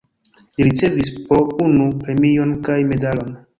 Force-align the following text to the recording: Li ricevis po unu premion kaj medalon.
Li 0.61 0.65
ricevis 0.69 1.11
po 1.27 1.39
unu 1.67 1.91
premion 2.01 2.59
kaj 2.69 2.81
medalon. 2.95 3.33